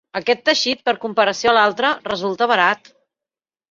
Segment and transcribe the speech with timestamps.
[0.19, 2.95] Aquest teixit, per comparació a l'altre, resulta barat.